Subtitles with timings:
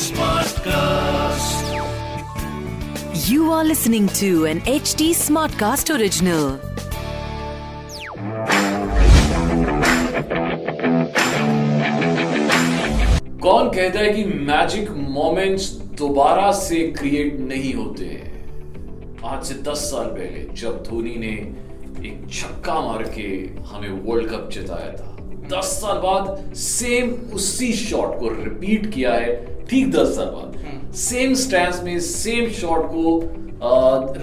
[0.00, 1.64] Smartcast.
[3.28, 6.58] You are listening to an HD Smartcast original.
[13.40, 19.86] कौन कहता है कि मैजिक मोमेंट्स दोबारा से क्रिएट नहीं होते हैं आज से 10
[19.90, 21.36] साल पहले जब धोनी ने
[22.08, 23.30] एक छक्का मार के
[23.72, 25.09] हमें वर्ल्ड कप जिताया था
[25.50, 29.34] 10 साल बाद सेम उसी शॉट को रिपीट किया है
[29.66, 33.20] ठीक 10 साल बाद। सेम स्टैंड में सेम शॉट को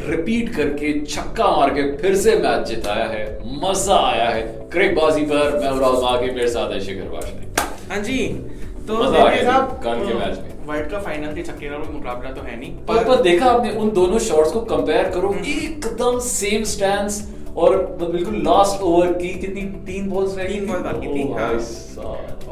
[0.10, 3.26] रिपीट करके छक्का मार के फिर से मैच जिताया है।
[3.64, 4.42] मज़ा आया है।
[4.72, 7.46] क्रिक बाजी पर मैं उराव के मेरे साथ है शिखर वाशनी
[7.90, 8.18] हाँ जी
[8.88, 12.60] तो साहब कल के मैच में। वर्ल्ड कप फाइनल के छक्के का मुकाबला तो है
[12.60, 17.22] नहीं पर, पर देखा आपने उन दोनों शॉट्स को कंपेयर करो एकदम सेम स्टैंड्स
[17.58, 21.52] और बिल्कुल लास्ट ओवर की कितनी तीन बॉल्स रह तीन बॉल बाकी थी, हाँ।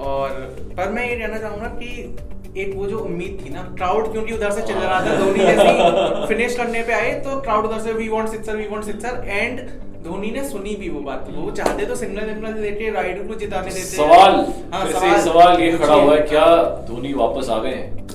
[0.05, 0.29] और
[0.77, 4.51] पर मैं ये कहना चाहूँगा कि एक वो जो उम्मीद थी ना क्राउड क्योंकि उधर
[4.51, 8.07] से चल रहा था धोनी जैसे फिनिश करने पे आए तो क्राउड उधर से we
[8.09, 9.59] want sixer we want sixer and
[10.05, 13.69] Dhoni ने सुनी भी वो बात। वो चाहते तो सिग्नल सिग्नल देके राइडर को जिताने
[13.69, 14.33] देते। सवाल
[14.73, 16.45] हाँ, फिर से सवाल। ये खड़ा हुआ है क्या
[16.89, 18.07] धोनी वापस आ गए हैं?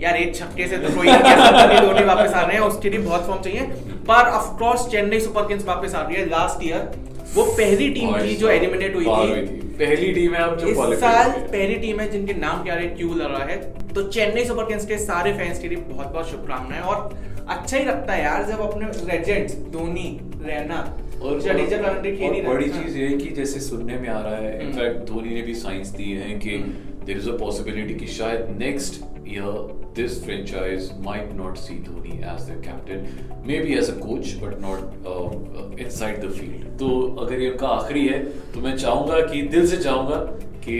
[0.00, 3.26] यार एक छक्के से तो कोई नहीं धोनी वापस आ रहे हैं उसके लिए बहुत
[3.26, 6.90] फॉर्म चाहिए। पर of course Chennai Super Kings वापस आ रही है लास्ट ईयर
[7.34, 11.30] वो पहली टीम थी जो एलिमिनेट हुई थी। पहली टीम है अब जो इस साल
[11.30, 13.56] पहली टीम है जिनके नाम क्या रहे क्यू लग रहा है।
[13.94, 16.96] तो चेन्नई सुपर किंग्स के सारे फैंस के लिए बहुत बहुत शुभकामनाएँ। और
[17.48, 20.08] अच्छा ही लगता है यार जब अपने लेजेंड्स धोनी
[20.42, 20.80] रैना
[21.22, 24.68] और जडेजा ही बड़ी चीज़ ये है कि जैसे सुनने में आ रहा है हम्म।
[24.68, 26.56] इनफैक्ट धोनी ने भी साइंस दी है कि
[27.06, 32.48] देयर इज़ अ पॉसिबिलिटी कि शायद next year this franchise might not see Dhoni as
[32.50, 36.88] the captain maybe as a coach but not inside the field तो
[37.20, 38.18] अगर ये उनका आखिरी है
[38.54, 40.16] तो मैं चाहूँगा कि दिल से चाहूँगा
[40.66, 40.76] कि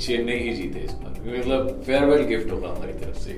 [0.00, 3.32] चेन्नई ही जीते इस बार। मतलब फेयरवेल गिफ्ट होगा हमारी तरफ़ से।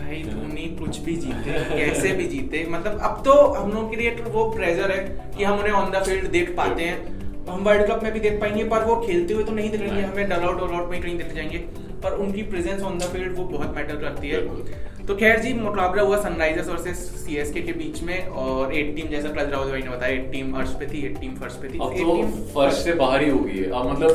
[0.00, 4.10] भाई धोनी कुछ भी जीते कैसे भी जीते मतलब अब तो हम लोगों के लिए
[4.10, 4.98] एक वो प्रेशर है
[5.36, 7.19] कि हम उन्हें ऑन द फ़ील्ड देख पाते हैं।
[7.50, 10.04] हम वर्ल्ड कप में भी देख पाएँगे पर वो खेलते हुए तो नहीं दिखेंगे नहीं।
[10.04, 11.58] हमें डल आउट ऑल आउट में कहीं दिख जाएँगे।
[12.02, 16.02] पर उनकी प्रेजेंस ऑन द फ़ील्ड वो बहुत मैटर करती है। तो खैर जी मुकाबला
[16.02, 19.82] हुआ सनराइजर्स और सी एस के बीच में और एक टीम जैसा प्रज राहुल भाई
[19.82, 22.22] ने बताया एक टीम अर्श पे थी एक टीम फर्श पे थी। अब तो
[22.54, 24.10] फर्श से बाहर ही हो गई है। अब मतलब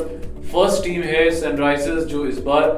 [0.52, 2.70] फ़र्स्ट टीम है सनराइजर्स जो इस बार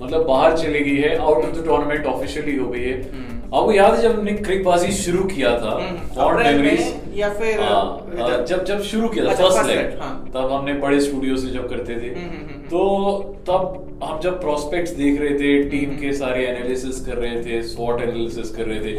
[0.00, 3.72] मतलब बाहर चली गई है out of the tournament officially हो गई है। हम्म। आपको
[3.72, 7.60] याद है जब हमने क्रिकबाजी शुरू किया था हम्म, फॉर अप्रैल में मेमोरीज या फिर
[7.60, 11.48] हाँ, जब जब शुरू किया था अच्छा, फ़र्स्ट लेग हाँ। तब हमने बड़े स्टूडियो से
[11.50, 12.82] जब करते थे। हम्म, हम्म, हम्म। तो
[13.48, 18.00] तब हम जब प्रोस्पेक्ट्स देख रहे थे टीम के सारे एनालिसिस कर रहे थे स्वॉट
[18.02, 18.94] एनालिसिस कर रहे थे।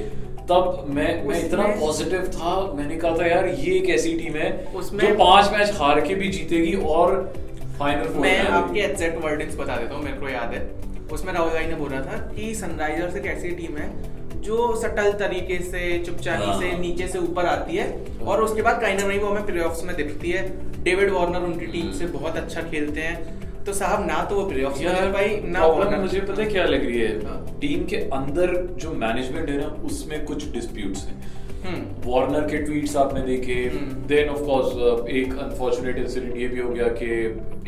[0.52, 4.50] तब मैं मैं इतना पॉजिटिव था मैंने कहा था यार ये एक ऐसी टीम है
[4.76, 7.16] जो पाँच मैच हार के भी जीतेगी और
[7.80, 10.60] फाइनल मैं आपके एग्जैक्ट वर्डिंग्स बता देता हूँ मेरे को याद है।
[11.12, 13.90] उसमें राहुल भाई ने बोला था कि सनराइजर्स एक ऐसी टीम है
[14.42, 17.88] जो सटल तरीके से चुपचानी हाँ। से नीचे से ऊपर आती है
[18.24, 20.44] और उसके बाद कहीं ना कहीं वो हमें प्ले में दिखती है
[20.84, 24.80] डेविड वार्नर उनकी टीम से बहुत अच्छा खेलते हैं तो साहब ना तो वो प्लेऑफ्स
[24.80, 27.14] में यार चल पाई ना प्रॉब्लम मुझे पता है क्या लग रही है?
[27.26, 31.20] हाँ। टीम के अंदर जो मैनेजमेंट है ना उसमें कुछ डिस्प्यूट्स हैं।
[31.66, 36.60] हम्म। वार्नर के ट्वीट्स आपने देखे। हम्म। देन ऑफ़ कोर्स एक अनफॉर्चुनेट इंसिडेंट ये भी
[36.60, 37.10] हो गया कि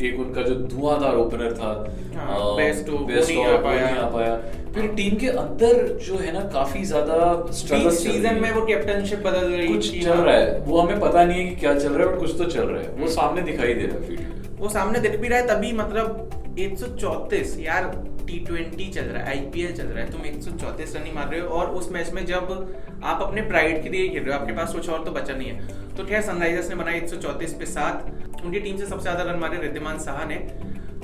[0.08, 1.70] एक उनका जो धुआंधार ओपनर था
[2.16, 4.36] हाँ, बेस्टो, वो बेस्टो, नहीं आ पाया। नहीं आ पाया।
[4.74, 7.18] फिर टीम के अंदर जो है ना काफ़ी ज़्यादा
[7.52, 11.42] स्ट्रगल सीज़न में वो कैप्टनशिप बदल रही कुछ चल रहा है। वो हमें पता नहीं
[11.42, 13.42] है कि क्या चल रहा है बट कुछ तो चल रहा है। वो हम्म। सामने
[13.42, 17.84] दिखाई दे रहा है फ़ील्ड वो सामने दिख भी रहा है, तभी मतलब 134 यार
[18.26, 21.40] टी ट्वेंटी चल रहा है आईपीएल चल रहा है, तुम 134 रन ही मार रहे
[21.40, 22.52] हो, और उस मैच में जब
[23.04, 25.48] आप अपने प्राइड के लिए खेल रहे हो, आपके पास कुछ और तो बचा नहीं
[25.48, 28.06] है। तो खैर सनराइजर्स ने बनाई 134 पे सात,
[28.44, 30.36] उनकी टीम से सबसे ज़्यादा रन मारे रिद्धिमान साहा ने।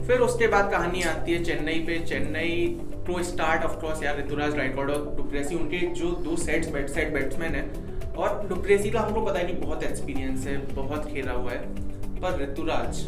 [0.07, 2.67] फिर उसके बाद कहानी आती है चेन्नई पे, Chennai
[3.05, 7.13] pro start of course यार, ऋतुराज राइकॉर्ड और डुप्रेसी, उनके जो दो सेट्स बैट सेट
[7.13, 7.63] बैट्समैन है,
[8.17, 11.63] और डुप्रेसी का हमको पता है नहीं बहुत एक्सपीरियंस है, बहुत खेला हुआ है,
[12.21, 13.05] पर ऋतुराज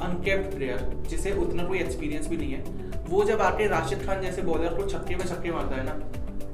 [0.00, 2.62] अनकेप्ड प्लेयर जिसे उतना कोई एक्सपीरियंस भी नहीं है
[3.08, 6.00] वो जब आके राशिद खान जैसे बॉलर को छक्के में छक्के मारता है ना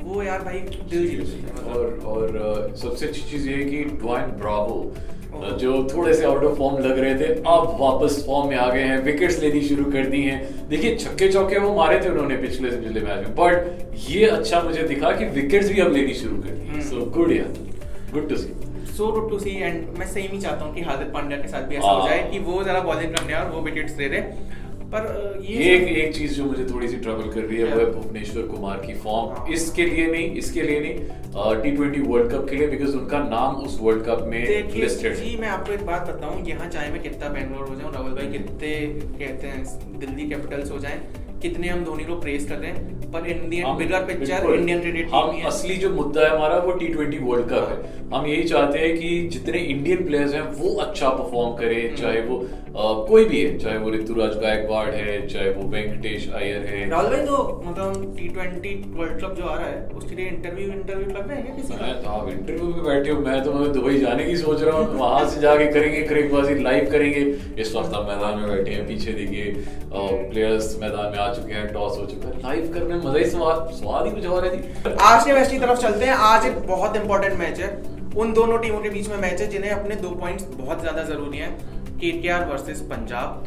[0.03, 0.59] वो यार भाई
[0.91, 4.93] दिल जीत मतलब। और और सबसे अच्छी चीज़ ये है कि ड्वाइन ब्रावो
[5.59, 8.82] जो थोड़े से आउट ऑफ़ फॉर्म लग रहे थे अब वापस फॉर्म में आ गए
[8.82, 12.70] हैं विकेट्स लेनी शुरू कर दी हैं। देखिए छक्के चौके वो मारे थे उन्होंने पिछले
[12.70, 16.50] पिछले मैच में बट ये अच्छा मुझे दिखा कि विकेट्स भी अब लेनी शुरू कर
[16.50, 17.55] दी हम्म। सो गुड यार
[18.12, 18.53] good to see
[18.90, 21.62] so good to see and मैं सेम ही चाहता हूँ कि हार्दिक पांड्या के साथ
[21.62, 24.20] भी ऐसा हो हाँ। जाए कि वो जरा बॉलिंग करने और वो विकेट्स दे दे
[24.92, 25.04] पर
[25.40, 27.84] ये ये एक एक चीज़ जो मुझे थोड़ी सी ट्रबल कर रही है वो है
[27.92, 32.46] भुवनेश्वर कुमार की हाँ। फॉर्म इसके लिए नहीं इसके लिए नहीं टी ट्वेंटी वर्ल्ड कप
[32.50, 36.08] के लिए बिकॉज़ उनका नाम उस वर्ल्ड कप में लिस्टेड जी मैं आपको एक बात
[36.08, 38.76] बताऊँ यहाँ चाहे मैं कितना बैंगलोर हो जाऊँ राहुल भाई कितने
[39.19, 41.00] कहते हैं दिल्ली कैपिटल्स हो जाएँ
[41.42, 45.31] कितने हम धोनी को प्रेस कर रहे हैं पर Indian bigger picture Indian cricket हम
[45.31, 48.42] है असली जो मुद्दा है हमारा वो टी ट्वेंटी वर्ल्ड कप हाँ। है हम यही
[48.44, 52.38] चाहते हैं कि जितने इंडियन प्लेयर्स हैं वो अच्छा परफॉर्म करें हम्म। चाहे वो
[52.70, 57.08] अ, कोई भी है चाहे वो ऋतुराज गायकवाड़ है चाहे वो वेंकटेश अय्यर है। राहुल
[57.10, 61.06] भाई तो मतलब टी ट्वेंटी वर्ल्ड कप जो आ रहा है उसके लिए इंटरव्यू इंटरव्यू
[61.08, 63.72] लग रहे हैं किसी मैं का तो आप इंटरव्यू में बैठे हो मैं तो मैं
[63.72, 67.25] दुबई जाने की सोच रहा हूँ वहाँ से जाके करेंगे क्रिकबाजी लाइव करेंगे।
[67.62, 69.52] इस वक्त आप मैदान में बैठे हैं पीछे देखिए
[69.92, 73.25] प्लेयर्स मैदान में आ चुके हैं टॉस हो चुका है। लाइव करने में मज़ा ही
[73.31, 76.47] स्वाद स्वाद ही कुछ और है जी। आज के मैच की तरफ़ चलते हैं। आज
[76.47, 77.71] एक बहुत इंपॉर्टेंट मैच है।
[78.17, 81.38] उन दोनों टीमों के बीच में मैच है जिन्हें अपने दो पॉइंट्स बहुत ज़्यादा ज़रूरी
[81.38, 81.53] हैं।
[81.99, 83.47] KKR versus Punjab.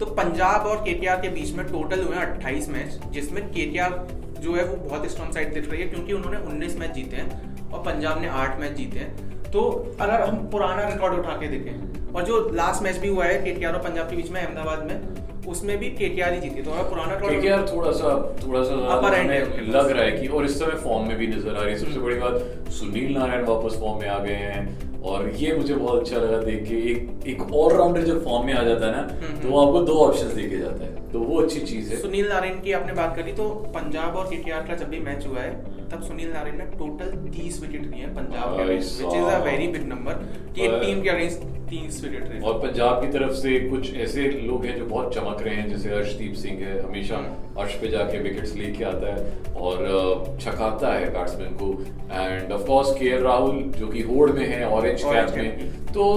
[0.00, 4.06] तो पंजाब और केकेआर के बीच में टोटल हुए हैं 28 मैच जिसमें केकेआर
[4.40, 7.70] जो है वो बहुत स्ट्रॉन्ग साइड दिख रही है क्योंकि उन्होंने 19 मैच जीते हैं
[7.70, 9.62] और पंजाब ने 8 मैच जीते हैं। तो
[10.00, 13.74] अगर हम पुराना रिकॉर्ड उठा के देखें और जो लास्ट मैच भी हुआ है केकेआर
[13.74, 17.14] और पंजाब के बीच में अहमदाबाद में उसमें भी केकेआर ही जीती तो हमें पुराना
[17.14, 18.10] के केकेआर थोड़ा सा
[18.42, 19.30] थोड़ा सा अपर एंड
[19.74, 22.00] लग रहा है कि और इस समय फॉर्म में भी नज़र आ रही है। सबसे
[22.00, 26.16] बड़ी बात सुनील नारायण वापस फॉर्म में आ गए हैं और ये मुझे बहुत अच्छा
[26.16, 29.56] लगा देख के। एक एक ऑलराउंडर जब फॉर्म में आ जाता है ना हम्म, तो
[29.58, 32.92] आपको दो ऑप्शन देखे जाते है। तो वो अच्छी चीज़ है। सुनील नारायण की आपने
[32.92, 36.58] बात करी तो पंजाब और केकेआर का जब भी मैच हुआ है तब सुनील नारायण
[36.58, 40.12] ने टोटल 30 विकेट लिए हैं पंजाब के against which is a very big number
[40.54, 44.28] कि एक टीम के अगेंस्ट 30 विकेट लिए और पंजाब की तरफ़ से कुछ ऐसे
[44.30, 47.88] लोग हैं जो बहुत चमक रहे हैं जैसे हर्षदीप सिंह है हमेशा हम्म। अर्श पे
[47.88, 51.72] जाके विकेट्स लेके आता है और छकाता है बैट्समैन को।
[52.12, 56.08] एंड ऑफ़ कोर्स के राहुल जो कि होड़ में है ऑरेंज कैप में। तो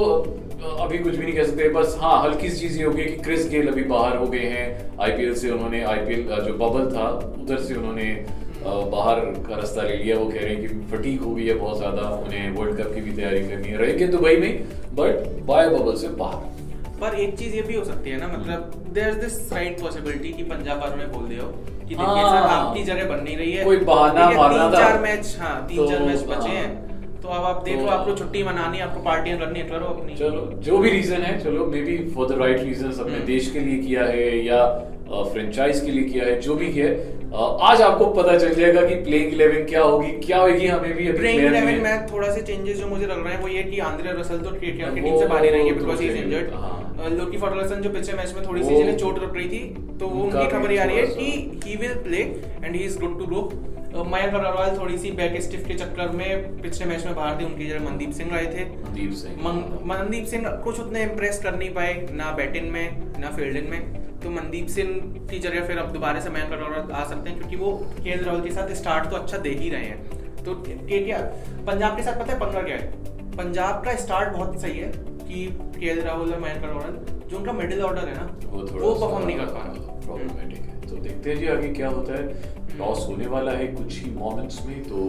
[0.82, 3.50] अभी कुछ भी नहीं कह सकते बस हाँ हल्की सी चीज़ ये होगी कि क्रिस
[3.50, 7.10] गेल अभी बाहर हो गए हैं। आईपीएल से उन्होंने आईपीएल जो बबल था
[7.42, 8.08] उधर से उन्होंने
[8.66, 11.78] बाहर का रास्ता ले लिया वो कह रहे हैं कि फटीक हो गई है बहुत
[11.78, 14.52] ज़्यादा उन्हें वर्ल्ड कप की भी तैयारी करनी है रहेंगे दुबई में
[14.96, 16.52] बट बाय बबल से बाहर
[17.02, 20.34] पर एक चीज़ ये भी हो सकती है ना मतलब there is this right possibility
[20.34, 23.38] कि पंजाब वालों ने बोल दिया हो कि देखिए हाँ। सर आपकी जगह बन नहीं
[23.38, 26.58] रही है कोई बहाना मारना तीन था। चार मैच हाँ तीन तो, चार मैच बचे
[26.58, 26.93] हाँ।
[27.24, 30.16] तो अब आप देखो तो- आपको छुट्टी मनानी है, आपको पार्टियाँ करनी है करो अपनी
[30.16, 33.78] चलो जो भी रीजन है चलो maybe for the right reason अपने। देश के लिए
[33.84, 34.64] किया है या
[35.34, 37.22] फ्रेंचाइज के लिए किया है जो भी किया है
[37.68, 41.40] आज आपको पता चल जाएगा कि प्लेइंग इलेवन क्या होगी क्या होगी हमें भी प्लेइंग
[41.46, 44.38] इलेवन में थोड़ा से चेंजेस जो मुझे लग रहे हैं वो ये कि आंद्रे रसल
[44.40, 46.08] तो केकेआर की टीम से बाहर ही रहेंगे because he.
[46.08, 47.20] Is injured.
[47.20, 49.60] Lockie Ferguson जो पिछले मैच में थोड़ी सी चोट लग रही थी
[50.00, 53.18] तो वो उनकी खबर आ रही है कि he will play and he is good
[53.20, 53.42] to go
[53.96, 57.68] Mayank Agarwal थोड़ी सी बैक स्टिफ के चक्कर में पिछले मैच में बाहर थे उनकी
[57.68, 59.36] जगह मनदीप सिंह रहे थे। मनदीप सिंह।
[59.86, 64.30] मनदीप सिंह कुछ उतने इम्प्रेस कर नहीं पाए ना बैटिंग में ना फील्डिंग में। तो
[64.30, 64.90] मनदीप सिंह
[65.32, 68.42] की जगह फिर अब दोबारा से मयंक अग्रवाल आ सकते हैं क्योंकि वो के राहुल
[68.42, 71.18] के साथ स्टार्ट तो अच्छा दे ही रहे हैं। तो के क्या
[71.68, 72.92] पंजाब के साथ पता है पंगा क्या है?
[73.38, 75.46] पंजाब का स्टार्ट बहुत सही है कि
[75.78, 79.46] के राहुल और मयंक अग्रवाल जो उनका मिडिल ऑर्डर है ना वो परफॉर्म नहीं कर
[79.46, 83.52] पा रहा प्रॉब्लमेटिक है। तो देखते हैं जी आगे क्या होता है। टॉस होने वाला
[83.52, 85.00] है कुछ ही मोमेंट्स में तो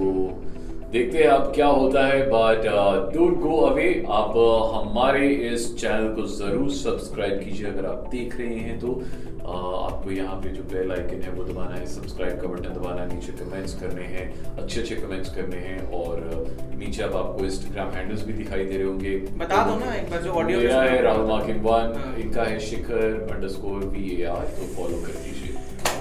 [0.93, 2.67] देखते हैं अब क्या होता है। बट
[3.15, 8.41] डोंट गो अवे आप uh, हमारे इस चैनल को ज़रूर सब्सक्राइब कीजिए अगर आप देख
[8.41, 9.01] रहे हैं तो।
[9.45, 13.03] Uh, आपको यहाँ पे जो बेल आइकन है वो दबाना है। सब्सक्राइब का बटन दबाना
[13.03, 17.45] है। नीचे कमेंट्स करने हैं। अच्छे अच्छे कमेंट्स करने हैं। और uh, नीचे अब आपको
[17.45, 20.81] इंस्टाग्राम हैंडल्स भी दिखाई दे रहे होंगे। बता दो ना एक बार जो ऑडियो मेरा
[20.83, 25.15] है राहुल माकिन वन हाँ। इनका है Shikhar underscore V A R तो फॉलो कर
[25.19, 25.34] दीजिए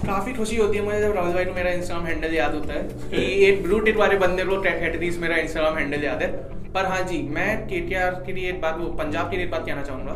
[0.05, 2.83] काफ़ी खुशी होती है मुझे जब राहुल भाई को मेरा इंस्टाग्राम हैंडल याद होता है
[3.10, 6.31] कि एक ब्लू टिक वाले बंदे को कैटेगरीज मेरा इंस्टाग्राम हैंडल याद है।
[6.74, 9.65] पर हाँ जी, मैं केटीआर के लिए एक बात वो, पंजाब के लिए एक बात
[9.65, 10.13] कहना चाहूँगा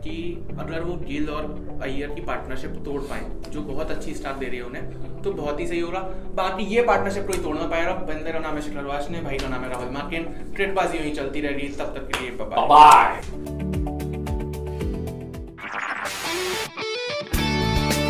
[0.00, 0.14] कि
[0.58, 3.20] अगर वो गिल और अय्यर की पार्टनरशिप तोड़ पाए,
[3.50, 6.00] जो बहुत अच्छी स्टार्ट दे रही है उन्हें तो बहुत ही सही होगा।
[6.34, 9.38] बाकी ये पार्टनरशिप कोई तोड़ ना पाएगा बंदे का नाम है शिखर वाश ने भाई
[9.38, 10.24] का नाम है राहुल मार्किन
[10.54, 13.61] ट्रेडबाजी यूँ ही चलती रहेगी, तब तक के लिए bye